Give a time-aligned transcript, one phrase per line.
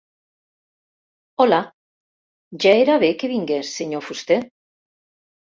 [1.45, 1.59] Hola,
[2.65, 4.41] ja era bé que vingués, senyor fuster.